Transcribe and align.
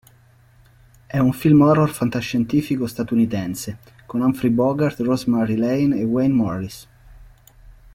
È 1.05 1.19
un 1.19 1.31
film 1.31 1.61
horror 1.61 1.87
fantascientifico 1.91 2.87
statunitense 2.87 3.77
con 4.07 4.21
Humphrey 4.21 4.49
Bogart, 4.49 4.99
Rosemary 5.01 5.53
Lane 5.55 5.99
e 5.99 6.03
Wayne 6.05 6.33
Morris. 6.33 6.87